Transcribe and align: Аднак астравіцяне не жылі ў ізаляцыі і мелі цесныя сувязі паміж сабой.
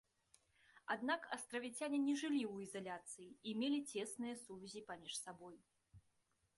Аднак 0.93 1.21
астравіцяне 1.35 1.99
не 2.07 2.15
жылі 2.21 2.41
ў 2.53 2.55
ізаляцыі 2.69 3.29
і 3.51 3.57
мелі 3.65 3.79
цесныя 3.91 4.35
сувязі 4.45 4.85
паміж 4.93 5.13
сабой. 5.25 5.55